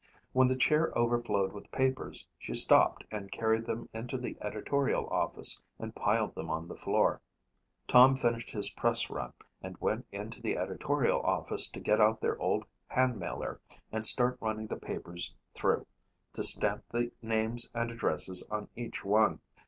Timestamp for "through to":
15.53-16.41